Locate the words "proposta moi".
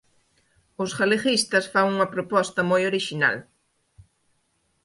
2.15-2.81